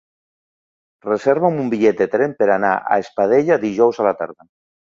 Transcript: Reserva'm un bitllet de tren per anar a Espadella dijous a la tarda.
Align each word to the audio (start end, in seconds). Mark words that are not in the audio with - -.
Reserva'm 1.07 1.59
un 1.65 1.69
bitllet 1.75 2.01
de 2.05 2.09
tren 2.15 2.35
per 2.39 2.49
anar 2.57 2.75
a 2.97 3.01
Espadella 3.07 3.63
dijous 3.69 4.01
a 4.05 4.09
la 4.09 4.19
tarda. 4.25 4.53